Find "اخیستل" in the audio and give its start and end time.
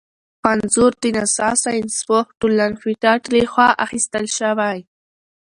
3.85-4.25